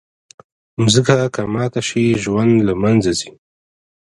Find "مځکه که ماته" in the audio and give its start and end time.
0.81-1.81